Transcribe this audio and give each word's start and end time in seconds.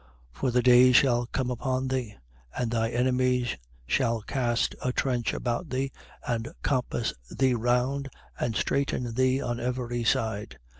19:43. 0.33 0.39
For 0.39 0.49
the 0.49 0.63
days 0.63 0.95
shall 0.95 1.25
come 1.27 1.51
upon 1.51 1.87
thee: 1.87 2.15
and 2.57 2.71
thy 2.71 2.89
enemies 2.89 3.55
shall 3.85 4.21
cast 4.21 4.73
a 4.83 4.91
trench 4.91 5.31
about 5.31 5.69
thee 5.69 5.91
and 6.25 6.51
compass 6.63 7.13
thee 7.29 7.53
round 7.53 8.09
and 8.39 8.55
straiten 8.55 9.13
thee 9.13 9.39
on 9.43 9.59
every 9.59 10.03
side, 10.03 10.57
19:44. 10.57 10.57